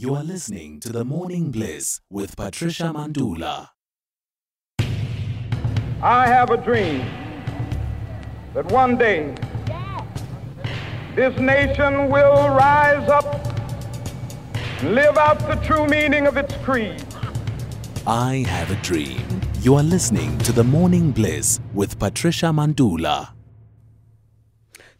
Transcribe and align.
You 0.00 0.14
are 0.14 0.24
listening 0.24 0.80
to 0.80 0.92
the 0.92 1.04
Morning 1.04 1.50
Bliss 1.50 2.00
with 2.08 2.34
Patricia 2.34 2.84
Mandula. 2.84 3.68
I 6.02 6.26
have 6.26 6.48
a 6.48 6.56
dream 6.56 7.04
that 8.54 8.64
one 8.72 8.96
day 8.96 9.34
this 11.14 11.38
nation 11.38 12.08
will 12.08 12.48
rise 12.48 13.10
up 13.10 13.26
and 14.54 14.94
live 14.94 15.18
out 15.18 15.38
the 15.40 15.56
true 15.56 15.86
meaning 15.86 16.26
of 16.26 16.38
its 16.38 16.54
creed. 16.64 17.04
I 18.06 18.46
have 18.48 18.70
a 18.70 18.76
dream. 18.76 19.20
You 19.60 19.74
are 19.74 19.82
listening 19.82 20.38
to 20.38 20.52
the 20.52 20.64
Morning 20.64 21.10
Bliss 21.10 21.60
with 21.74 21.98
Patricia 21.98 22.46
Mandula. 22.46 23.34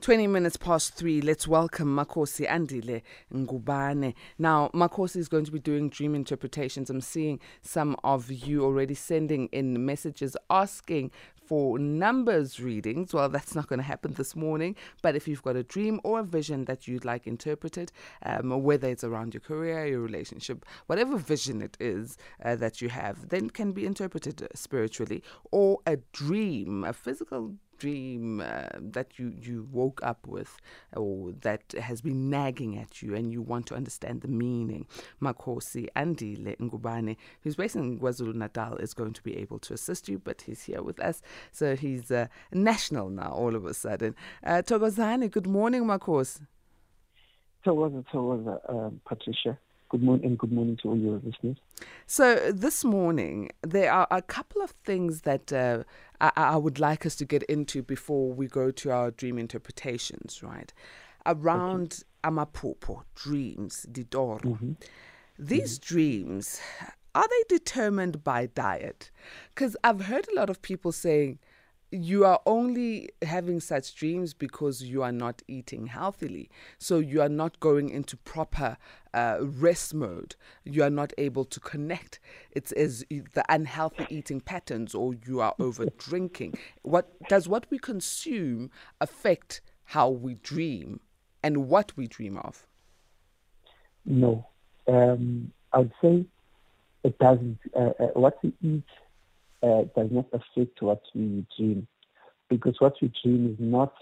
20 0.01 0.29
minutes 0.29 0.57
past 0.57 0.95
three, 0.95 1.21
let's 1.21 1.47
welcome 1.47 1.95
Makhosi 1.95 2.49
Andile 2.49 3.03
Ngubane. 3.35 4.15
Now, 4.39 4.71
Makhosi 4.73 5.17
is 5.17 5.29
going 5.29 5.45
to 5.45 5.53
be 5.53 5.59
doing 5.59 5.91
dream 5.91 6.15
interpretations. 6.15 6.89
I'm 6.89 7.03
seeing 7.03 7.39
some 7.61 7.97
of 8.03 8.31
you 8.33 8.65
already 8.65 8.95
sending 8.95 9.49
in 9.49 9.85
messages 9.85 10.39
asking 10.49 11.11
for 11.35 11.79
numbers 11.79 12.61
readings. 12.61 13.13
Well, 13.13 13.29
that's 13.29 13.55
not 13.55 13.67
going 13.67 13.81
to 13.81 13.85
happen 13.85 14.15
this 14.15 14.35
morning, 14.35 14.75
but 15.03 15.17
if 15.17 15.29
you've 15.29 15.43
got 15.43 15.57
a 15.57 15.63
dream 15.63 16.01
or 16.03 16.21
a 16.21 16.25
vision 16.25 16.65
that 16.65 16.89
you'd 16.89 17.05
like 17.05 17.27
interpreted, 17.27 17.93
um, 18.25 18.63
whether 18.63 18.89
it's 18.89 19.05
around 19.05 19.35
your 19.35 19.43
career, 19.43 19.85
your 19.85 20.01
relationship, 20.01 20.65
whatever 20.87 21.19
vision 21.19 21.61
it 21.61 21.77
is 21.79 22.17
uh, 22.43 22.57
that 22.57 22.81
you 22.81 22.89
have, 22.89 23.29
then 23.29 23.51
can 23.51 23.73
be 23.73 23.85
interpreted 23.85 24.49
spiritually, 24.55 25.23
or 25.51 25.81
a 25.87 25.99
dream, 26.13 26.85
a 26.85 26.95
physical 26.95 27.57
dream 27.81 28.41
uh, 28.41 28.69
that 28.79 29.19
you, 29.19 29.33
you 29.41 29.67
woke 29.73 30.01
up 30.05 30.27
with 30.27 30.57
or 30.95 31.33
that 31.41 31.73
has 31.81 32.01
been 32.01 32.31
nagging 32.31 32.79
at 32.79 33.03
you 33.03 33.15
and 33.17 33.33
you 33.33 33.43
want 33.43 33.67
to 33.67 33.75
understand 33.75 34.21
the 34.21 34.29
meaning. 34.29 34.87
Makhosi 35.21 35.89
Andile 35.97 36.57
Ngubane, 36.59 37.17
who's 37.43 37.57
based 37.57 37.75
in 37.75 37.99
KwaZulu 37.99 38.35
Natal, 38.35 38.77
is 38.77 38.95
going 38.95 39.15
to 39.15 39.23
be 39.23 39.37
able 39.37 39.59
to 39.61 39.75
assist 39.75 40.09
you, 40.09 40.19
but 40.19 40.43
he's 40.43 40.63
here 40.63 40.83
with 40.83 41.01
us. 41.01 41.23
So 41.51 41.75
he's 41.75 42.11
uh, 42.11 42.29
national 42.53 43.09
now 43.09 43.31
all 43.31 43.57
of 43.57 43.65
a 43.65 43.75
sudden. 43.75 44.15
Uh, 44.45 44.63
Thokozani, 44.65 45.31
good 45.31 45.47
morning, 45.47 45.85
Makhosi. 45.85 46.47
Thokoza, 47.67 48.05
Thokoza, 48.13 48.61
um, 48.69 49.01
Patricia. 49.07 49.59
Good 49.91 50.05
morning 50.05 50.25
and 50.25 50.39
good 50.39 50.53
morning 50.53 50.79
to 50.83 50.91
all 50.91 50.97
your 50.97 51.21
listeners. 51.25 51.57
So, 52.07 52.53
this 52.53 52.85
morning, 52.85 53.51
there 53.63 53.93
are 53.93 54.07
a 54.11 54.23
couple 54.23 54.63
of 54.63 54.71
things 54.85 55.23
that 55.23 55.53
uh, 55.53 55.83
I, 56.21 56.33
I, 56.37 56.57
would 56.57 56.79
like 56.79 57.07
us 57.07 57.15
to 57.17 57.25
get 57.25 57.43
into 57.45 57.83
before 57.83 58.33
we 58.33 58.47
go 58.47 58.71
to 58.71 58.91
our 58.91 59.11
dream 59.11 59.39
interpretations, 59.39 60.43
right? 60.43 60.73
Around 61.27 62.05
okay. 62.25 62.35
Amaphupho, 62.35 63.03
dreams, 63.15 63.87
Didor. 63.91 64.41
Mm-hmm. 64.43 64.73
These 65.39 65.79
mm-hmm. 65.79 65.95
dreams, 65.95 66.61
are 67.15 67.27
they 67.29 67.57
determined 67.57 68.23
by 68.23 68.47
diet? 68.47 69.11
Because 69.55 69.77
I've 69.83 70.03
heard 70.03 70.27
a 70.29 70.35
lot 70.35 70.51
of 70.51 70.63
people 70.63 70.93
saying, 70.93 71.39
you 71.91 72.25
are 72.25 72.41
only 72.47 73.11
having 73.23 73.61
such 73.61 73.95
dreams 73.95 74.33
because 74.33 74.83
you 74.83 75.03
are 75.03 75.13
not 75.13 75.43
eating 75.49 75.87
healthily. 75.87 76.49
So 76.79 76.99
you 76.99 77.21
are 77.21 77.29
not 77.29 77.59
going 77.61 77.89
into 77.89 78.17
proper 78.17 78.77
uh, 79.13 79.39
rest 79.41 79.93
mode. 79.95 80.37
You 80.65 80.85
are 80.85 80.91
not 80.91 81.13
able 81.19 81.45
to 81.47 81.61
connect. 81.61 82.21
It's 82.53 82.73
as 82.73 83.05
the 83.11 83.45
unhealthy 83.49 84.07
eating 84.09 84.41
patterns, 84.41 84.95
or 84.95 85.15
you 85.27 85.41
are 85.41 85.55
over 85.59 85.87
drinking. 85.99 86.55
What 86.83 87.11
does 87.29 87.49
what 87.49 87.67
we 87.71 87.79
consume 87.79 88.71
affect 89.01 89.61
how 89.85 90.11
we 90.11 90.35
dream 90.35 91.01
and 91.43 91.69
what 91.69 91.97
we 91.97 92.07
dream 92.07 92.37
of? 92.37 92.67
No, 94.05 94.47
um, 94.87 95.53
I 95.73 95.79
would 95.79 95.93
say 96.01 96.25
it 97.03 97.19
doesn't. 97.19 97.59
Uh, 97.75 97.91
uh, 97.99 98.07
what 98.15 98.39
we 98.43 98.53
eat 98.63 98.85
uh, 99.63 99.83
does 99.97 100.09
not 100.11 100.27
affect 100.33 100.81
what 100.83 101.03
we 101.15 101.45
dream 101.57 101.87
because 102.49 102.75
what 102.79 102.95
we 103.01 103.13
dream 103.23 103.51
is 103.53 103.57
not 103.59 103.93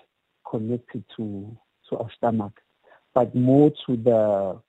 connected 0.48 1.04
to, 1.16 1.56
to 1.88 1.96
our 1.98 2.10
stomach, 2.16 2.52
but 3.14 3.34
more 3.34 3.70
to 3.86 3.96
the 3.96 4.60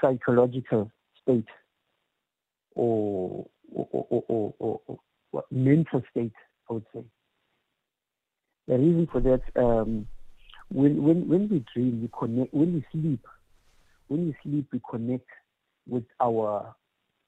psychological 0.00 0.90
state 1.22 1.48
or, 2.74 3.46
or, 3.72 3.88
or, 4.28 4.54
or 4.58 4.98
or 5.32 5.44
mental 5.50 6.02
state, 6.10 6.32
I 6.68 6.74
would 6.74 6.86
say. 6.94 7.04
The 8.68 8.78
reason 8.78 9.08
for 9.10 9.20
that, 9.20 9.42
um, 9.56 10.06
when, 10.68 11.02
when, 11.02 11.28
when 11.28 11.48
we 11.48 11.64
dream, 11.74 12.02
we 12.02 12.10
connect, 12.16 12.54
when 12.54 12.74
we 12.74 12.84
sleep, 12.92 13.26
when 14.08 14.26
we 14.26 14.36
sleep, 14.42 14.66
we 14.72 14.80
connect 14.88 15.26
with 15.88 16.04
our 16.20 16.74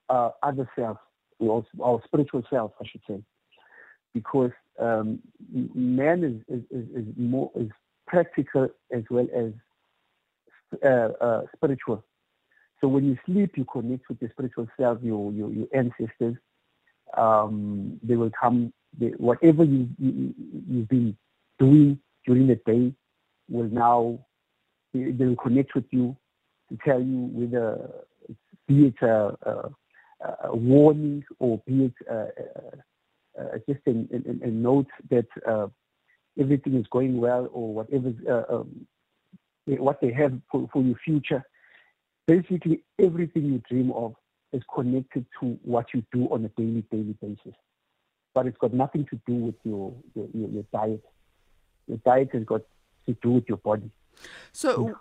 uh, 0.09 0.31
other 0.43 0.69
self, 0.77 0.99
our, 1.51 2.01
spiritual 2.05 2.43
self, 2.51 2.73
I 2.81 2.87
should 2.87 3.03
say, 3.09 3.23
because 4.15 4.53
um, 4.79 5.21
man 5.75 6.25
is, 6.25 6.63
is, 6.71 6.87
is, 6.95 7.07
more 7.17 7.51
is 7.57 7.69
practical 8.07 8.69
as 8.93 9.03
well 9.11 9.27
as 9.35 9.53
uh, 10.85 11.25
uh, 11.25 11.43
spiritual. 11.57 12.05
So 12.81 12.89
when 12.89 13.05
you 13.05 13.17
sleep, 13.27 13.57
you 13.57 13.65
connect 13.65 14.09
with 14.09 14.21
your 14.21 14.31
spiritual 14.31 14.69
self, 14.79 14.99
your 15.03 15.33
your, 15.33 15.51
your 15.51 15.67
ancestors. 15.73 16.37
Um, 17.17 18.01
they 18.03 18.17
will 18.17 18.33
come. 18.39 18.73
They, 18.99 19.09
whatever 19.19 19.65
you, 19.65 19.89
you 19.99 20.35
you've 20.69 20.89
been 20.89 21.17
doing 21.59 21.99
during 22.27 22.47
the 22.49 22.57
day 22.67 22.93
will 23.49 23.69
now 23.69 24.19
they, 24.93 25.11
they 25.13 25.25
will 25.27 25.37
connect 25.37 25.75
with 25.75 25.85
you 25.91 26.17
to 26.69 26.79
tell 26.85 27.01
you 27.01 27.29
whether 27.33 27.91
be 28.67 28.87
it 28.87 28.95
a, 29.03 29.37
a, 29.43 29.71
a 30.45 30.57
warning 30.57 31.25
or 31.39 31.61
be 31.67 31.87
it 31.87 31.95
a, 32.11 32.27
uh, 33.39 33.59
just 33.69 33.81
a, 33.87 34.51
note 34.51 34.87
that 35.11 35.27
uh, 35.49 35.67
everything 36.39 36.75
is 36.75 36.87
going 36.91 37.19
well 37.19 37.49
or 37.53 37.75
whatever 37.75 38.13
uh, 38.29 38.55
um, 38.55 38.87
what 39.67 40.01
they 40.01 40.13
have 40.13 40.33
for, 40.51 40.69
for 40.73 40.83
your 40.83 40.97
future. 41.05 41.45
Basically, 42.27 42.83
everything 42.99 43.45
you 43.47 43.63
dream 43.69 43.91
of 43.93 44.15
is 44.53 44.63
connected 44.75 45.27
to 45.41 45.59
what 45.63 45.87
you 45.95 46.05
do 46.13 46.29
on 46.31 46.45
a 46.45 46.49
daily, 46.61 46.85
daily 46.91 47.17
basis. 47.21 47.59
But 48.35 48.47
it's 48.47 48.59
got 48.59 48.73
nothing 48.73 49.07
to 49.07 49.21
do 49.27 49.35
with 49.35 49.55
your, 49.65 49.95
your, 50.15 50.29
your 50.33 50.65
diet. 50.73 51.03
Your 51.87 51.99
diet 51.99 52.31
has 52.33 52.45
got 52.45 52.63
to 53.07 53.17
do 53.23 53.31
with 53.33 53.45
your 53.49 53.59
body. 53.59 53.91
So, 54.55 54.95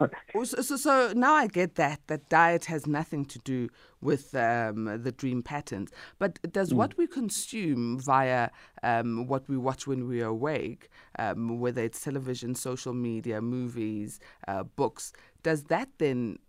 so, 0.46 0.78
so 0.78 1.12
now 1.14 1.34
I 1.34 1.48
get 1.48 1.76
that 1.76 2.08
that 2.08 2.30
diet 2.30 2.66
has 2.66 2.88
nothing 2.88 3.26
to 3.26 3.40
do 3.40 3.68
with 4.00 4.34
um, 4.34 4.86
the 5.04 5.12
dream 5.12 5.44
patterns. 5.44 5.92
But 6.20 6.40
does 6.54 6.72
mm. 6.72 6.78
what 6.78 6.98
we 6.98 7.06
consume 7.06 8.00
via 8.00 8.50
um, 8.82 9.28
what 9.28 9.48
we 9.50 9.58
watch 9.58 9.88
when 9.88 10.08
we 10.08 10.22
are 10.22 10.28
awake, 10.28 10.90
um, 11.20 11.60
whether 11.60 11.84
it's 11.84 12.00
television, 12.02 12.56
social 12.56 12.94
media, 12.94 13.42
movies, 13.42 14.22
uh, 14.48 14.64
books, 14.64 15.12
does 15.44 15.66
that 15.66 15.90
then 15.98 16.40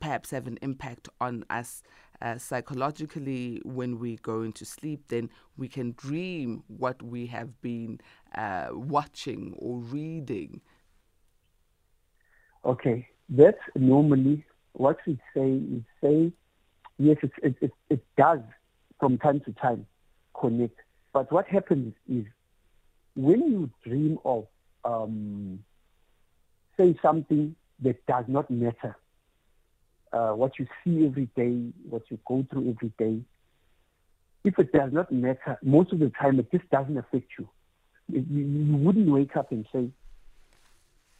perhaps 0.00 0.30
have 0.30 0.46
an 0.46 0.58
impact 0.62 1.08
on 1.20 1.44
us 1.48 1.82
uh, 2.20 2.38
psychologically 2.38 3.60
when 3.64 3.98
we 3.98 4.16
go 4.16 4.42
into 4.42 4.64
sleep? 4.64 5.08
Then 5.08 5.30
we 5.56 5.68
can 5.68 5.92
dream 5.96 6.64
what 6.68 7.02
we 7.02 7.26
have 7.26 7.60
been 7.62 8.00
uh, 8.34 8.68
watching 8.72 9.54
or 9.58 9.78
reading. 9.78 10.60
Okay, 12.64 13.08
that's 13.28 13.58
normally 13.74 14.44
what 14.72 14.98
we 15.06 15.18
say 15.34 15.50
is 15.50 15.82
say, 16.02 16.32
yes, 16.98 17.16
it, 17.22 17.32
it, 17.42 17.56
it, 17.60 17.72
it 17.90 18.04
does 18.16 18.40
from 19.00 19.18
time 19.18 19.40
to 19.40 19.52
time 19.52 19.86
connect. 20.38 20.78
But 21.12 21.30
what 21.32 21.46
happens 21.48 21.94
is 22.08 22.24
when 23.16 23.42
you 23.50 23.70
dream 23.84 24.18
of, 24.24 24.46
um, 24.84 25.58
say, 26.76 26.96
something 27.02 27.54
that 27.80 28.04
does 28.06 28.24
not 28.28 28.50
matter, 28.50 28.96
uh, 30.12 30.30
what 30.30 30.58
you 30.58 30.66
see 30.84 31.04
every 31.06 31.28
day, 31.36 31.72
what 31.88 32.02
you 32.10 32.18
go 32.26 32.46
through 32.50 32.70
every 32.70 32.92
day, 32.98 33.20
if 34.44 34.58
it 34.58 34.72
does 34.72 34.92
not 34.92 35.10
matter, 35.10 35.58
most 35.62 35.92
of 35.92 35.98
the 35.98 36.10
time 36.10 36.38
it 36.38 36.50
just 36.50 36.68
doesn't 36.70 36.96
affect 36.96 37.30
you. 37.38 37.48
You, 38.08 38.20
you 38.20 38.76
wouldn't 38.76 39.08
wake 39.08 39.36
up 39.36 39.52
and 39.52 39.66
say, 39.72 39.88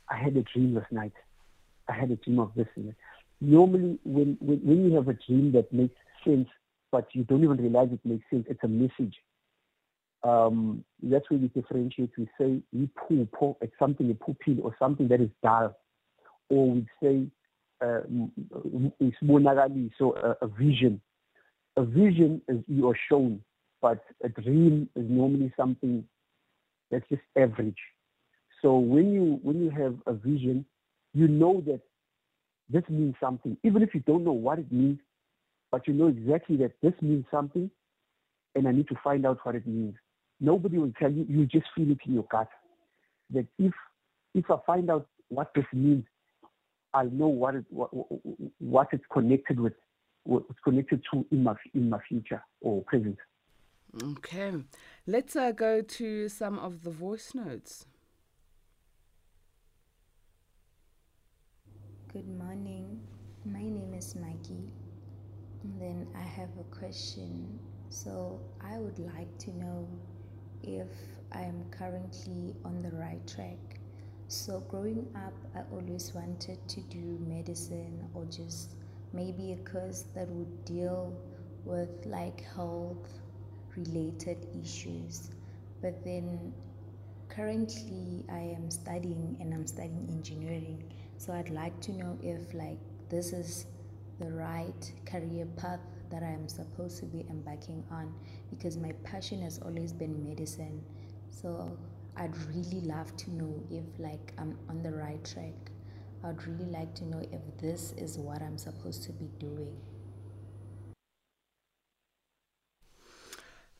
I 0.09 0.17
had 0.17 0.37
a 0.37 0.43
dream 0.43 0.75
last 0.75 0.93
night. 0.93 1.13
I 1.89 1.93
had 1.93 2.11
a 2.11 2.17
dream 2.17 2.39
of 2.39 2.53
this. 2.57 2.67
Normally, 3.41 3.99
when, 4.05 4.37
when, 4.41 4.59
when 4.59 4.85
you 4.85 4.95
have 4.95 5.09
a 5.09 5.15
dream 5.15 5.53
that 5.53 5.73
makes 5.73 5.97
sense, 6.25 6.49
but 6.91 7.09
you 7.13 7.25
don't 7.25 7.43
even 7.43 7.57
realize 7.57 7.89
it 7.93 8.01
makes 8.05 8.25
sense, 8.31 8.47
it's 8.49 8.63
a 8.63 8.69
message. 8.69 9.17
Um, 10.23 10.85
that's 11.03 11.29
where 11.31 11.41
we 11.41 11.49
differentiate. 11.49 12.11
We 12.17 12.29
say 12.39 12.63
we 12.73 12.89
it's 13.11 13.79
something 13.79 14.11
a 14.11 14.15
pupil 14.15 14.65
or 14.65 14.77
something 14.79 15.09
that 15.09 15.21
is 15.21 15.31
dull, 15.43 15.77
or 16.49 16.71
we 16.71 16.87
say 17.03 17.27
uh, 17.83 18.03
so 19.99 20.15
a, 20.17 20.45
a 20.45 20.47
vision. 20.47 21.01
A 21.77 21.83
vision 21.83 22.41
is 22.49 22.59
you 22.69 22.89
are 22.89 22.99
shown, 23.09 23.43
but 23.81 24.05
a 24.23 24.29
dream 24.29 24.89
is 24.95 25.07
normally 25.09 25.53
something 25.57 26.05
that's 26.91 27.09
just 27.09 27.23
average. 27.37 27.79
So 28.61 28.77
when 28.77 29.13
you 29.13 29.41
when 29.43 29.61
you 29.65 29.71
have 29.71 29.97
a 30.07 30.13
vision, 30.13 30.65
you 31.15 31.29
know 31.29 31.63
that 31.67 31.81
this 32.69 32.85
means 32.89 33.15
something, 33.21 33.57
even 33.65 33.83
if 33.83 33.95
you 33.95 34.01
don't 34.01 34.25
know 34.25 34.33
what 34.33 34.59
it 34.59 34.71
means, 34.73 34.99
but 35.71 35.87
you 35.87 35.95
know 35.95 36.09
exactly 36.09 36.57
that 36.59 36.73
this 36.83 36.95
means 37.01 37.25
something, 37.31 37.71
and 38.55 38.69
I 38.69 38.73
need 38.73 38.89
to 38.89 38.97
find 39.03 39.27
out 39.27 39.39
what 39.43 39.55
it 39.55 39.67
means. 39.67 39.95
Nobody 40.41 40.79
will 40.79 40.93
tell 40.99 41.11
you, 41.11 41.25
you 41.29 41.47
just 41.47 41.67
feel 41.75 41.91
it 41.91 41.99
in 42.07 42.15
your 42.15 42.27
gut. 42.31 42.49
That 43.31 43.47
if 43.59 43.73
if 44.35 44.51
I 44.51 44.57
find 44.67 44.91
out 44.91 45.07
what 45.29 45.53
this 45.55 45.65
means, 45.73 46.05
I'll 46.95 47.11
know 47.11 47.29
what 47.29 47.55
it 47.55 47.65
what, 47.71 47.91
what 48.59 48.89
it's 48.93 49.05
connected 49.13 49.61
with, 49.61 49.75
what 50.25 50.45
it's 50.51 50.59
connected 50.65 51.03
to 51.13 51.27
in 51.31 51.43
my 51.43 51.55
in 51.75 51.89
my 51.91 51.99
future 52.09 52.43
or 52.61 52.83
present. 52.83 53.19
Okay, 54.03 54.53
let's 55.07 55.37
uh, 55.37 55.53
go 55.53 55.83
to 55.83 56.29
some 56.29 56.59
of 56.59 56.83
the 56.83 56.91
voice 56.91 57.35
notes. 57.35 57.87
Good 62.13 62.29
morning. 62.37 63.01
My 63.47 63.63
name 63.63 63.95
is 63.97 64.15
Maggie. 64.15 64.71
And 65.63 65.81
then 65.81 66.07
I 66.15 66.21
have 66.21 66.51
a 66.61 66.65
question. 66.65 67.59
So 67.89 68.39
I 68.61 68.77
would 68.77 68.99
like 68.99 69.39
to 69.39 69.57
know 69.57 69.89
if 70.63 70.89
I 71.33 71.41
am 71.41 71.65
currently 71.71 72.55
on 72.67 72.83
the 72.83 72.91
right 72.91 73.27
track. 73.27 73.81
So 74.29 74.61
growing 74.69 75.07
up, 75.17 75.33
I 75.57 75.61
always 75.73 76.13
wanted 76.15 76.59
to 76.69 76.83
do 76.83 77.19
medicine 77.27 78.07
or 78.13 78.27
just 78.27 78.75
maybe 79.15 79.53
a 79.53 79.71
course 79.71 80.05
that 80.15 80.29
would 80.29 80.67
deal 80.67 81.19
with 81.65 82.05
like 82.05 82.45
health 82.55 83.09
related 83.75 84.49
issues. 84.63 85.31
But 85.81 86.05
then 86.05 86.53
currently 87.31 88.27
I 88.31 88.55
am 88.55 88.71
studying 88.71 89.39
and 89.41 89.55
I'm 89.55 89.67
studying 89.67 90.07
engineering. 90.11 90.93
So 91.17 91.33
I'd 91.33 91.51
like 91.51 91.81
to 91.83 91.93
know 91.93 92.19
if 92.23 92.53
like 92.55 92.79
this 93.09 93.33
is 93.33 93.67
the 94.19 94.31
right 94.31 94.93
career 95.07 95.47
path 95.57 95.81
that 96.11 96.23
I 96.23 96.31
am 96.31 96.49
supposed 96.49 96.99
to 96.99 97.07
be 97.07 97.25
embarking 97.31 97.85
on 97.91 98.13
because 98.51 98.77
my 98.77 98.93
passion 99.05 99.43
has 99.43 99.59
always 99.59 99.93
been 99.93 100.23
medicine. 100.29 100.83
So 101.31 101.77
I'd 102.17 102.37
really 102.49 102.81
love 102.83 103.17
to 103.17 103.31
know 103.31 103.63
if 103.71 103.85
like 103.99 104.33
I'm 104.39 104.59
on 104.69 104.83
the 104.83 104.93
right 104.93 105.25
track. 105.25 105.55
I'd 106.25 106.47
really 106.47 106.71
like 106.71 106.95
to 106.97 107.05
know 107.05 107.21
if 107.33 107.41
this 107.59 107.93
is 107.97 108.19
what 108.19 108.43
I'm 108.43 108.59
supposed 108.59 109.03
to 109.05 109.13
be 109.13 109.29
doing. 109.39 109.77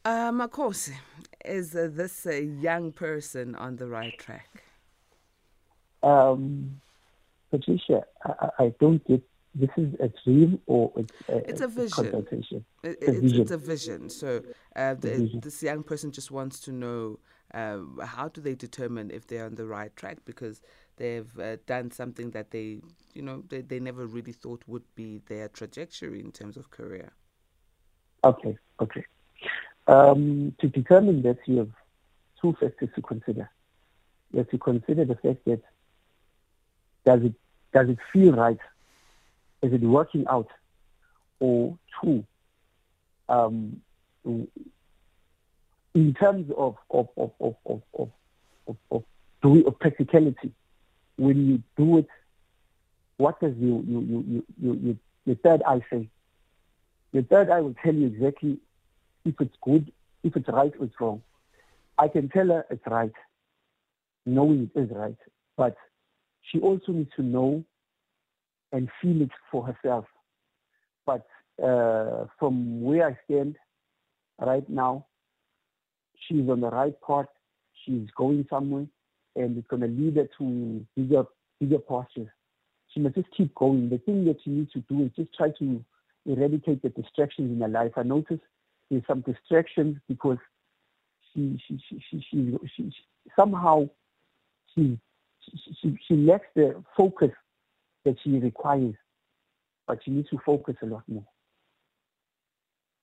Um, 0.05 0.41
of 0.41 0.51
course, 0.51 0.91
is 1.45 1.77
uh, 1.77 1.89
this 1.93 2.27
a 2.27 2.43
young 2.43 2.91
person 2.91 3.55
on 3.55 3.77
the 3.77 3.87
right 3.87 4.19
track? 4.19 4.65
Um, 6.03 6.81
Patricia, 7.53 8.03
I, 8.25 8.49
I 8.59 8.75
don't 8.81 9.07
get 9.07 9.23
this 9.55 9.69
is 9.77 9.93
a 10.01 10.09
dream 10.25 10.59
or 10.67 10.91
it's 10.97 11.13
a, 11.29 11.37
it's 11.51 11.61
a 11.61 11.69
vision. 11.69 12.07
It, 12.07 12.99
it's, 13.03 13.19
vision. 13.19 13.43
it's, 13.43 13.51
a 13.51 13.59
vision. 13.59 14.09
So 14.09 14.43
uh, 14.75 14.95
the, 14.95 15.11
vision. 15.11 15.41
this 15.41 15.63
young 15.63 15.83
person 15.83 16.11
just 16.11 16.31
wants 16.31 16.59
to 16.61 16.73
know 16.73 17.19
uh, 17.53 17.81
how 18.03 18.29
do 18.29 18.41
they 18.41 18.55
determine 18.55 19.11
if 19.11 19.27
they're 19.27 19.45
on 19.45 19.57
the 19.57 19.67
right 19.67 19.95
track 19.95 20.19
because 20.25 20.63
they've 20.97 21.39
uh, 21.39 21.57
done 21.67 21.91
something 21.91 22.31
that 22.31 22.51
they, 22.51 22.81
you 23.13 23.21
know, 23.21 23.43
they, 23.51 23.61
they 23.61 23.79
never 23.79 24.07
really 24.07 24.33
thought 24.33 24.63
would 24.67 24.85
be 24.95 25.21
their 25.27 25.49
trajectory 25.49 26.21
in 26.21 26.33
terms 26.33 26.57
of 26.57 26.71
career. 26.71 27.13
Okay, 28.25 28.57
okay. 28.81 29.05
Um, 29.87 30.55
to 30.61 30.69
determine 30.69 31.21
that, 31.23 31.39
you 31.47 31.59
have 31.59 31.73
two 32.41 32.57
factors 32.59 32.89
to 32.95 33.03
consider. 33.03 33.51
You 34.31 34.39
have 34.39 34.49
to 34.49 34.59
consider 34.59 35.05
the 35.05 35.17
fact 35.17 35.45
that 35.45 35.61
does 37.05 37.23
it 37.25 37.35
does 37.73 37.89
it 37.89 37.99
feel 38.13 38.33
right? 38.33 38.59
Is 39.63 39.73
it 39.73 39.81
working 39.83 40.27
out? 40.29 40.49
Or 41.41 41.77
two, 42.01 42.25
um, 43.29 43.81
in 44.25 46.15
terms 46.15 46.51
of 46.57 46.77
of 46.91 47.09
of 47.17 47.33
of 47.41 47.57
of 47.67 47.83
of, 47.99 48.09
of, 48.67 48.77
of, 48.91 49.05
of 49.43 49.79
practicality, 49.81 50.53
when 51.17 51.49
you 51.49 51.63
do 51.77 51.99
it, 51.99 52.09
what 53.17 53.41
does 53.41 53.57
you 53.57 53.85
you 53.87 54.01
you, 54.01 54.45
you, 54.61 54.75
you 54.75 54.99
your 55.25 55.37
third 55.37 55.63
eye 55.67 55.81
say? 55.91 56.09
Your 57.13 57.25
third 57.25 57.51
eye 57.51 57.61
will 57.61 57.75
tell 57.83 57.95
you 57.95 58.07
exactly 58.07 58.59
if 59.25 59.35
it's 59.41 59.57
good, 59.63 59.93
if 60.23 60.37
it's 60.37 60.49
right 60.49 60.73
or 60.79 60.87
it's 60.87 61.01
wrong. 61.01 61.23
I 61.99 62.09
can 62.09 62.29
tell 62.29 62.47
her 62.49 62.65
it's 62.71 62.87
right, 62.87 63.13
knowing 64.25 64.71
it 64.75 64.81
is 64.81 64.91
right, 64.91 65.17
but 65.57 65.77
she 66.51 66.61
also 66.61 66.93
needs 66.93 67.11
to 67.17 67.23
know 67.23 67.65
and 68.73 68.89
feel 69.01 69.23
it 69.23 69.31
for 69.51 69.67
herself. 69.67 70.05
But 71.07 71.27
uh, 71.63 72.27
from 72.39 72.83
where 72.83 73.07
I 73.07 73.19
stand 73.25 73.57
right 74.41 74.69
now, 74.69 75.07
she's 76.27 76.49
on 76.49 76.61
the 76.61 76.71
right 76.71 76.95
path. 77.07 77.27
She's 77.85 78.09
going 78.17 78.47
somewhere, 78.49 78.87
and 79.37 79.59
it's 79.59 79.67
going 79.69 79.83
to 79.83 79.89
lead 79.89 80.17
her 80.17 80.29
to 80.39 80.87
bigger, 80.97 81.25
bigger 81.61 81.79
pastures. 81.79 82.29
She 82.89 83.01
must 83.01 83.17
just 83.17 83.29
keep 83.37 83.55
going. 83.55 83.89
The 83.89 83.99
thing 83.99 84.25
that 84.27 84.37
she 84.45 84.51
needs 84.51 84.73
to 84.73 84.81
do 84.81 85.05
is 85.05 85.11
just 85.17 85.35
try 85.35 85.51
to 85.59 85.85
eradicate 86.27 86.83
the 86.83 86.91
distractions 86.91 87.51
in 87.51 87.61
her 87.61 87.69
life. 87.69 87.93
I 87.97 88.03
notice 88.03 88.39
there's 88.91 89.03
some 89.07 89.23
distractions 89.23 89.97
because 90.09 90.39
she, 91.33 91.61
she, 91.67 91.83
she, 91.89 92.03
she, 92.11 92.27
she, 92.31 92.59
she, 92.77 92.83
she 92.91 92.95
somehow 93.35 93.89
she 94.75 94.99
she, 95.81 95.99
she 96.07 96.15
lacks 96.15 96.47
the 96.55 96.83
focus 96.97 97.31
that 98.05 98.17
she 98.23 98.31
requires, 98.39 98.95
but 99.87 99.99
she 100.05 100.11
needs 100.11 100.29
to 100.31 100.39
focus 100.45 100.77
a 100.83 100.87
lot 100.87 101.03
more. 101.09 101.27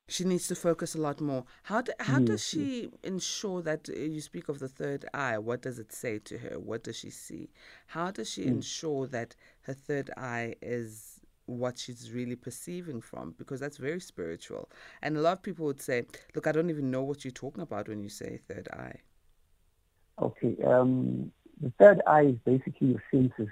She 0.08 0.24
needs 0.24 0.48
to 0.48 0.56
focus 0.56 0.96
a 0.96 0.98
lot 0.98 1.22
more. 1.22 1.46
How 1.64 1.82
do, 1.82 1.92
how 2.00 2.18
yes, 2.18 2.28
does 2.28 2.48
she 2.48 2.82
yes. 2.82 2.92
ensure 3.04 3.62
that 3.62 3.88
uh, 3.90 3.94
you 3.94 4.22
speak 4.22 4.50
of 4.50 4.58
the 4.58 4.68
third 4.68 5.06
eye? 5.14 5.38
What 5.38 5.62
does 5.62 5.78
it 5.78 5.94
say 5.94 6.18
to 6.20 6.38
her? 6.40 6.60
What 6.60 6.84
does 6.84 6.98
she 6.98 7.12
see? 7.12 7.52
How 7.86 8.10
does 8.10 8.32
she 8.32 8.42
mm. 8.42 8.48
ensure 8.48 9.06
that 9.08 9.36
her 9.62 9.74
third 9.74 10.10
eye 10.18 10.56
is 10.64 11.20
what 11.46 11.78
she's 11.78 12.12
really 12.12 12.36
perceiving 12.36 13.02
from? 13.02 13.36
Because 13.38 13.60
that's 13.60 13.78
very 13.78 14.00
spiritual. 14.00 14.72
And 15.04 15.16
a 15.16 15.22
lot 15.22 15.34
of 15.34 15.44
people 15.44 15.68
would 15.68 15.82
say, 15.82 16.06
"Look, 16.34 16.48
I 16.48 16.54
don't 16.54 16.72
even 16.72 16.90
know 16.90 17.04
what 17.04 17.24
you're 17.24 17.32
talking 17.32 17.62
about 17.62 17.88
when 17.88 18.02
you 18.02 18.10
say 18.10 18.40
third 18.48 18.68
eye." 18.74 19.02
Okay. 20.20 20.58
Um, 20.66 21.32
the 21.60 21.72
third 21.78 22.02
eye 22.08 22.24
is 22.24 22.36
basically 22.46 22.88
your 22.90 23.04
senses, 23.12 23.50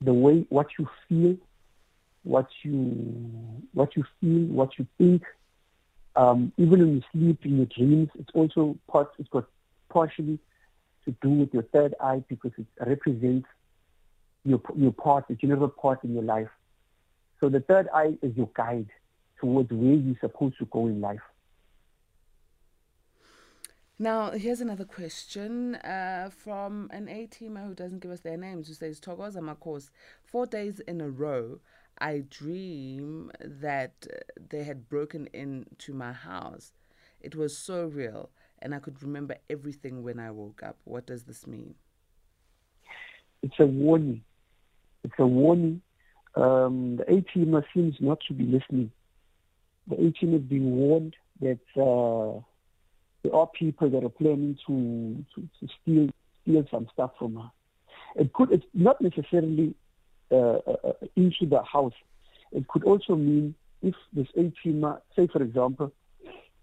the 0.00 0.12
way 0.12 0.46
what 0.48 0.68
you 0.78 0.88
feel, 1.08 1.36
what 2.24 2.48
you 2.62 3.62
what 3.72 3.96
you 3.96 4.04
feel, 4.20 4.46
what 4.46 4.78
you 4.78 4.86
think. 4.98 5.22
Um, 6.16 6.52
even 6.56 6.80
when 6.80 6.94
you 6.96 7.02
sleep 7.12 7.44
in 7.44 7.56
your 7.58 7.66
dreams, 7.66 8.08
it's 8.18 8.30
also 8.34 8.76
part. 8.88 9.10
It's 9.18 9.28
got 9.28 9.44
partially 9.88 10.38
to 11.04 11.14
do 11.22 11.30
with 11.30 11.54
your 11.54 11.62
third 11.64 11.94
eye 12.00 12.24
because 12.28 12.52
it 12.58 12.66
represents 12.84 13.46
your 14.44 14.60
your 14.74 14.92
part, 14.92 15.28
the 15.28 15.34
general 15.34 15.68
part 15.68 16.02
in 16.04 16.14
your 16.14 16.22
life. 16.22 16.48
So 17.40 17.48
the 17.48 17.60
third 17.60 17.88
eye 17.94 18.18
is 18.22 18.36
your 18.36 18.50
guide 18.54 18.88
towards 19.38 19.70
where 19.70 19.94
you're 19.94 20.16
supposed 20.20 20.58
to 20.58 20.64
go 20.66 20.86
in 20.86 21.00
life. 21.00 21.20
Now, 23.98 24.32
here's 24.32 24.60
another 24.60 24.84
question 24.84 25.76
uh, 25.76 26.28
from 26.30 26.90
an 26.92 27.08
A 27.08 27.26
teamer 27.28 27.66
who 27.66 27.74
doesn't 27.74 28.00
give 28.00 28.10
us 28.10 28.20
their 28.20 28.36
names, 28.36 28.68
who 28.68 28.74
says, 28.74 29.00
Thokoza 29.00 29.38
Makos, 29.38 29.88
four 30.22 30.44
days 30.44 30.80
in 30.80 31.00
a 31.00 31.08
row, 31.08 31.60
I 31.98 32.24
dream 32.28 33.32
that 33.40 34.06
they 34.50 34.64
had 34.64 34.90
broken 34.90 35.30
into 35.32 35.94
my 35.94 36.12
house. 36.12 36.74
It 37.22 37.34
was 37.36 37.56
so 37.56 37.86
real, 37.86 38.28
and 38.58 38.74
I 38.74 38.80
could 38.80 39.02
remember 39.02 39.36
everything 39.48 40.02
when 40.02 40.20
I 40.20 40.30
woke 40.30 40.62
up. 40.62 40.76
What 40.84 41.06
does 41.06 41.24
this 41.24 41.46
mean? 41.46 41.74
It's 43.42 43.58
a 43.58 43.64
warning. 43.64 44.22
It's 45.04 45.14
a 45.18 45.26
warning. 45.26 45.80
Um, 46.34 46.96
the 46.98 47.10
A 47.10 47.22
teamer 47.22 47.64
seems 47.72 47.94
not 48.00 48.18
to 48.28 48.34
be 48.34 48.44
listening. 48.44 48.90
The 49.86 49.94
A 49.94 50.10
team 50.10 50.34
is 50.34 50.42
being 50.42 50.76
warned 50.76 51.16
that. 51.40 51.60
Uh, 51.74 52.42
there 53.26 53.34
are 53.34 53.46
people 53.46 53.90
that 53.90 54.04
are 54.04 54.08
planning 54.08 54.56
to, 54.66 55.24
to, 55.34 55.48
to 55.60 55.72
steal 55.82 56.08
steal 56.42 56.64
some 56.70 56.88
stuff 56.92 57.10
from 57.18 57.34
her. 57.36 57.50
It 58.16 58.32
could 58.32 58.52
it's 58.52 58.64
not 58.72 59.00
necessarily 59.00 59.74
uh, 60.30 60.58
uh, 60.58 60.92
into 61.16 61.46
the 61.48 61.62
house. 61.62 61.94
It 62.52 62.68
could 62.68 62.84
also 62.84 63.16
mean 63.16 63.54
if 63.82 63.94
this 64.12 64.28
A 64.36 64.52
say 65.16 65.26
for 65.32 65.42
example, 65.42 65.92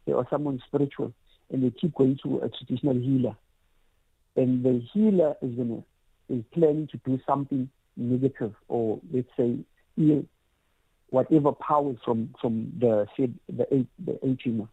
there 0.06 0.18
are 0.18 0.28
someone 0.30 0.62
spiritual 0.68 1.14
and 1.52 1.64
they 1.64 1.70
keep 1.70 1.94
going 1.96 2.18
to 2.24 2.40
a 2.40 2.50
traditional 2.50 2.96
healer, 2.96 3.36
and 4.36 4.64
the 4.64 4.82
healer 4.94 5.36
is 5.42 5.52
gonna 5.56 5.84
is 6.30 6.44
planning 6.54 6.88
to 6.88 6.98
do 7.06 7.20
something 7.28 7.70
negative 7.98 8.54
or 8.70 9.00
let's 9.12 9.28
say 9.38 9.58
ill, 9.98 10.24
whatever 11.10 11.52
powers 11.52 11.98
from 12.06 12.34
from 12.40 12.72
the 12.80 13.06
said 13.18 13.38
the 13.50 13.68
the. 14.06 14.68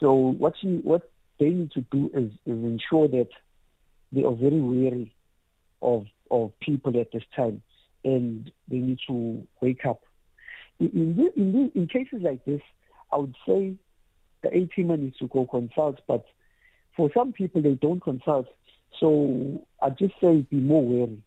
So 0.00 0.12
what 0.14 0.54
she 0.60 0.80
what 0.82 1.10
they 1.38 1.50
need 1.50 1.70
to 1.72 1.80
do 1.90 2.10
is, 2.14 2.30
is 2.46 2.64
ensure 2.64 3.08
that 3.08 3.28
they 4.12 4.24
are 4.24 4.32
very 4.32 4.60
wary 4.60 5.14
of 5.82 6.06
of 6.30 6.52
people 6.60 7.00
at 7.00 7.10
this 7.12 7.22
time. 7.34 7.62
and 8.04 8.50
they 8.68 8.78
need 8.78 8.98
to 9.06 9.46
wake 9.60 9.84
up. 9.84 10.02
In, 10.80 10.88
in, 10.88 11.32
in, 11.36 11.72
in 11.74 11.86
cases 11.88 12.22
like 12.22 12.44
this, 12.44 12.60
I 13.12 13.16
would 13.16 13.34
say 13.46 13.74
the 14.42 14.48
A 14.48 14.66
teamer 14.66 14.98
needs 14.98 15.18
to 15.18 15.26
go 15.28 15.46
consult, 15.46 16.00
but 16.06 16.24
for 16.96 17.10
some 17.14 17.32
people, 17.32 17.62
they 17.62 17.74
don't 17.74 18.00
consult. 18.00 18.46
So 19.00 19.64
I 19.82 19.90
just 19.90 20.14
say 20.20 20.42
be 20.42 20.56
more 20.56 20.84
wary. 20.84 21.22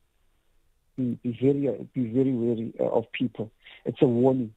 Be, 0.98 1.18
be 1.24 1.38
very, 1.41 1.89
be 1.94 2.06
very 2.10 2.34
wary 2.34 2.74
of 2.80 3.12
people. 3.12 3.51
It's 3.86 4.01
a 4.01 4.08
warning. 4.08 4.53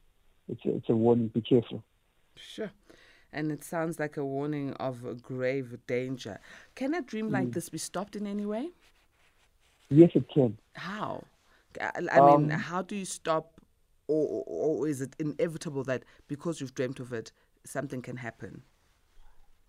It's 0.47 0.63
a, 0.65 0.75
it's 0.75 0.89
a 0.89 0.95
warning. 0.95 1.29
Be 1.29 1.41
careful. 1.41 1.83
Sure. 2.35 2.71
And 3.35 3.51
it 3.51 3.65
sounds 3.65 3.99
like 3.99 4.15
a 4.15 4.23
warning 4.23 4.71
of 4.87 5.21
grave 5.21 5.77
danger. 5.87 6.39
Can 6.73 6.93
a 6.93 7.01
dream 7.01 7.29
like 7.29 7.47
mm. 7.49 7.53
this 7.53 7.67
be 7.67 7.77
stopped 7.77 8.15
in 8.15 8.25
any 8.25 8.45
way? 8.45 8.69
Yes, 9.89 10.11
it 10.15 10.25
can. 10.33 10.57
How? 10.73 11.25
I 11.81 12.21
mean, 12.21 12.49
um, 12.49 12.49
how 12.49 12.81
do 12.81 12.95
you 12.95 13.03
stop, 13.03 13.59
or, 14.07 14.43
or 14.47 14.87
is 14.87 15.01
it 15.01 15.17
inevitable 15.19 15.83
that 15.83 16.03
because 16.29 16.61
you've 16.61 16.73
dreamt 16.73 17.01
of 17.01 17.11
it, 17.11 17.33
something 17.65 18.01
can 18.01 18.15
happen? 18.15 18.61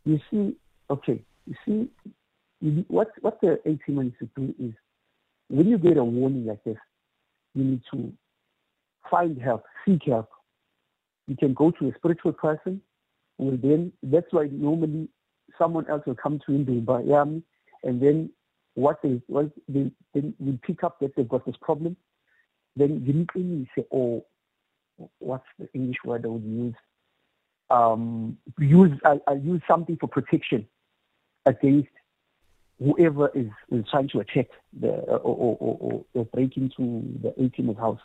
You 0.04 0.20
see, 0.30 0.54
okay, 0.88 1.24
you 1.46 1.54
see, 1.64 2.84
what 2.86 3.08
what 3.20 3.40
the 3.40 3.58
A 3.68 3.74
team 3.84 4.00
needs 4.00 4.14
to 4.20 4.28
do 4.36 4.54
is, 4.60 4.74
when 5.48 5.66
you 5.66 5.76
get 5.76 5.96
a 5.96 6.04
warning 6.04 6.46
like 6.46 6.62
this, 6.62 6.78
you 7.54 7.64
need 7.64 7.82
to 7.92 8.12
find 9.10 9.42
help, 9.42 9.64
seek 9.84 10.02
help. 10.06 10.30
You 11.26 11.36
can 11.36 11.52
go 11.52 11.72
to 11.72 11.88
a 11.88 11.94
spiritual 11.96 12.32
person, 12.32 12.80
will 13.38 13.56
then 13.56 13.92
that's 14.02 14.26
why 14.30 14.48
normally 14.50 15.08
someone 15.58 15.88
else 15.88 16.02
will 16.06 16.14
come 16.14 16.40
to 16.46 16.52
him, 16.52 16.84
by 16.84 17.02
Yami, 17.02 17.42
and 17.82 18.00
then 18.00 18.30
what 18.74 19.00
they 19.02 19.20
what 19.26 19.50
they 19.68 19.90
then 20.14 20.34
will 20.38 20.58
pick 20.62 20.84
up 20.84 21.00
that 21.00 21.14
they've 21.16 21.28
got 21.28 21.44
this 21.46 21.56
problem. 21.60 21.96
Then 22.76 23.02
you 23.06 23.66
say, 23.74 23.86
oh, 23.92 24.24
what's 25.18 25.46
the 25.58 25.68
English 25.72 25.96
word 26.04 26.24
I 26.24 26.28
would 26.28 26.44
use? 26.44 26.74
Um, 27.70 28.38
use 28.58 28.92
I, 29.04 29.18
I 29.26 29.32
use 29.34 29.62
something 29.66 29.96
for 29.96 30.08
protection 30.08 30.66
against 31.46 31.88
whoever 32.78 33.30
is, 33.34 33.48
is 33.70 33.84
trying 33.90 34.08
to 34.10 34.20
attack 34.20 34.48
the 34.78 34.88
or, 34.88 35.18
or, 35.18 35.56
or, 35.60 36.04
or 36.14 36.24
break 36.26 36.56
into 36.56 37.02
the 37.22 37.34
A-teamer's 37.42 37.78
house. 37.78 38.00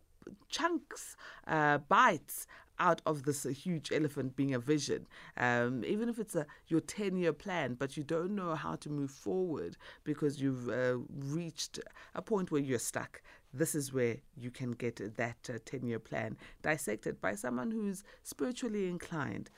chunks, 0.50 1.16
uh, 1.48 1.78
bites 1.78 2.48
out 2.80 3.02
of 3.06 3.24
this 3.24 3.44
huge 3.44 3.92
elephant 3.92 4.36
being 4.36 4.54
a 4.54 4.60
vision, 4.60 5.08
um, 5.38 5.84
even 5.86 6.10
if 6.10 6.20
it's 6.20 6.36
a 6.36 6.46
your 6.68 6.82
10 6.82 7.18
year 7.18 7.34
plan, 7.34 7.74
but 7.74 7.98
you 7.98 8.04
don't 8.04 8.36
know 8.36 8.56
how 8.56 8.76
to 8.76 8.90
move 8.90 9.12
forward 9.12 9.78
because 10.04 10.42
you've 10.42 10.70
uh, 10.70 10.98
reached 11.26 11.80
a 12.14 12.22
point 12.22 12.52
where 12.52 12.62
you're 12.62 12.80
stuck 12.80 13.22
this 13.54 13.76
is 13.76 13.94
where 13.94 14.18
you 14.36 14.52
can 14.52 14.72
get 14.72 14.98
that 15.18 15.44
10 15.44 15.56
uh, 15.56 15.86
year 15.86 16.00
plan 16.00 16.38
dissected 16.62 17.22
by 17.22 17.36
someone 17.36 17.72
who's 17.72 18.04
spiritually 18.24 18.88
inclined. 18.88 19.50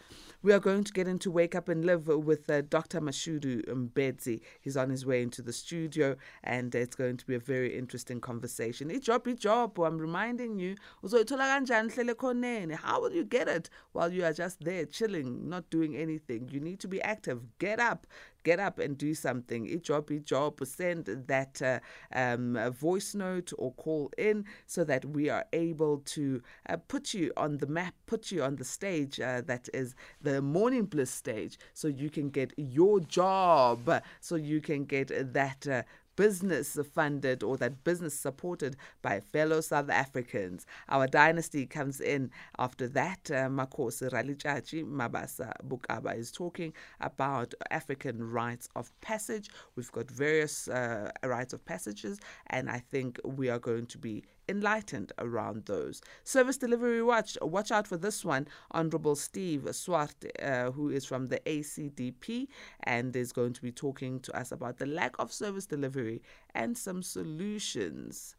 We 0.41 0.53
are 0.53 0.59
going 0.59 0.83
to 0.85 0.93
get 0.93 1.07
into 1.07 1.31
Wake 1.31 1.55
Up 1.55 1.69
and 1.69 1.85
Live 1.85 2.07
with 2.07 2.49
uh, 2.49 2.61
Dr. 2.61 3.01
Mashudu 3.01 3.65
Mbedzi. 3.67 4.41
He's 4.61 4.77
on 4.77 4.89
his 4.89 5.05
way 5.05 5.21
into 5.21 5.41
the 5.41 5.53
studio, 5.53 6.15
and 6.43 6.73
it's 6.73 6.95
going 6.95 7.17
to 7.17 7.25
be 7.25 7.35
a 7.35 7.39
very 7.39 7.77
interesting 7.77 8.21
conversation. 8.21 8.89
job, 9.01 9.27
job. 9.37 9.79
I'm 9.79 9.97
reminding 9.97 10.59
you. 10.59 10.75
How 11.03 13.01
will 13.01 13.11
you 13.11 13.25
get 13.25 13.47
it 13.47 13.69
while 13.91 14.13
you 14.13 14.23
are 14.23 14.33
just 14.33 14.63
there 14.63 14.85
chilling, 14.85 15.49
not 15.49 15.69
doing 15.69 15.95
anything? 15.95 16.49
You 16.51 16.59
need 16.59 16.79
to 16.81 16.87
be 16.87 17.01
active. 17.01 17.41
Get 17.59 17.79
up 17.79 18.07
get 18.43 18.59
up 18.59 18.79
and 18.79 18.97
do 18.97 19.13
something. 19.13 19.65
Each 19.65 19.89
job, 20.25 20.65
send 20.65 21.05
that 21.27 21.61
uh, 21.61 21.79
um, 22.13 22.57
voice 22.71 23.15
note 23.15 23.51
or 23.57 23.73
call 23.73 24.11
in 24.17 24.45
so 24.65 24.83
that 24.83 25.05
we 25.05 25.29
are 25.29 25.45
able 25.53 25.99
to 25.99 26.41
uh, 26.67 26.77
put 26.87 27.13
you 27.13 27.31
on 27.37 27.57
the 27.57 27.67
map, 27.67 27.93
put 28.05 28.31
you 28.31 28.43
on 28.43 28.55
the 28.55 28.63
stage 28.63 29.19
uh, 29.19 29.41
that 29.41 29.69
is 29.73 29.95
the 30.21 30.41
Morning 30.41 30.85
Bliss 30.85 31.11
stage 31.11 31.57
so 31.73 31.87
you 31.87 32.09
can 32.09 32.29
get 32.29 32.53
your 32.57 32.99
job, 32.99 34.01
so 34.19 34.35
you 34.35 34.61
can 34.61 34.85
get 34.85 35.33
that 35.33 35.67
uh, 35.67 35.83
business 36.19 36.77
funded 36.93 37.43
or 37.43 37.55
that 37.55 37.85
business 37.85 38.13
supported 38.13 38.75
by 39.01 39.21
fellow 39.21 39.61
South 39.61 39.89
Africans. 39.89 40.65
Our 40.89 41.07
dynasty 41.07 41.65
comes 41.65 42.01
in 42.01 42.29
after 42.57 42.89
that. 42.89 43.31
Uh, 43.31 43.47
Makhosi 43.47 44.11
Ralichachi 44.11 44.83
Mabasa 44.83 45.53
Bukaba 45.65 46.17
is 46.17 46.29
talking 46.29 46.73
about 46.99 47.53
African 47.71 48.21
rites 48.21 48.67
of 48.75 48.91
passage. 48.99 49.49
We've 49.77 49.93
got 49.93 50.11
various 50.11 50.67
uh, 50.67 51.09
rites 51.23 51.53
of 51.53 51.63
passages, 51.63 52.19
and 52.47 52.69
I 52.69 52.79
think 52.79 53.17
we 53.23 53.47
are 53.47 53.59
going 53.59 53.85
to 53.85 53.97
be 53.97 54.25
enlightened 54.49 55.13
around 55.19 55.65
those. 55.65 56.01
Service 56.23 56.57
Delivery 56.57 57.03
Watch, 57.03 57.37
watch 57.41 57.71
out 57.71 57.87
for 57.87 57.97
this 57.97 58.25
one. 58.25 58.47
Honorable 58.71 59.15
Steve 59.15 59.67
Swart, 59.71 60.13
uh, 60.41 60.71
who 60.71 60.89
is 60.89 61.05
from 61.05 61.27
the 61.27 61.39
ACDP 61.45 62.47
and 62.83 63.15
is 63.15 63.31
going 63.31 63.53
to 63.53 63.61
be 63.61 63.71
talking 63.71 64.19
to 64.21 64.37
us 64.37 64.51
about 64.51 64.77
the 64.77 64.85
lack 64.85 65.15
of 65.19 65.31
service 65.31 65.65
delivery 65.65 66.21
and 66.55 66.77
some 66.77 67.03
solutions. 67.03 68.35